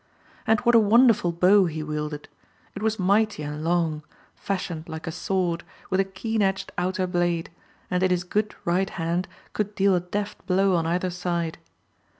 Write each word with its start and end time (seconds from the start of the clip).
And 0.47 0.59
what 0.61 0.73
a 0.73 0.79
wonderful 0.79 1.31
bow 1.31 1.65
he 1.67 1.83
wielded! 1.83 2.27
It 2.73 2.81
was 2.81 2.97
mighty 2.97 3.43
and 3.43 3.63
long, 3.63 4.01
fashioned 4.35 4.89
like 4.89 5.05
a 5.05 5.11
sword, 5.11 5.63
with 5.91 5.99
a 5.99 6.03
keen 6.03 6.41
edged 6.41 6.71
outer 6.75 7.05
blade, 7.05 7.51
and 7.91 8.01
in 8.01 8.09
his 8.09 8.23
good 8.23 8.55
right 8.65 8.89
hand 8.89 9.27
could 9.53 9.75
deal 9.75 9.93
a 9.93 9.99
deft 9.99 10.43
blow 10.47 10.73
on 10.75 10.87
either 10.87 11.11
side. 11.11 11.59